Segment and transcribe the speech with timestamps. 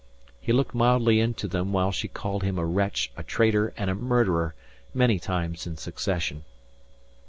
[0.39, 3.93] He looked mildly into them while she called him a wretch, a traitor and a
[3.93, 4.55] murderer
[4.95, 6.43] many times in succession.